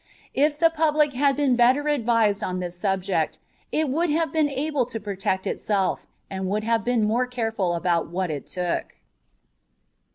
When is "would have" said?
3.87-4.33, 6.47-6.83